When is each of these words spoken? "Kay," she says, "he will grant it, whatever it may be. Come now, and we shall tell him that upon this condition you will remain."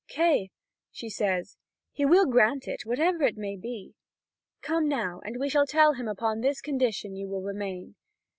"Kay," 0.07 0.49
she 0.91 1.09
says, 1.11 1.57
"he 1.91 2.07
will 2.07 2.25
grant 2.25 2.67
it, 2.67 2.87
whatever 2.87 3.23
it 3.23 3.37
may 3.37 3.55
be. 3.55 3.93
Come 4.63 4.87
now, 4.87 5.21
and 5.23 5.37
we 5.37 5.47
shall 5.47 5.67
tell 5.67 5.93
him 5.93 6.07
that 6.07 6.13
upon 6.13 6.41
this 6.41 6.59
condition 6.59 7.15
you 7.15 7.27
will 7.27 7.43
remain." 7.43 7.93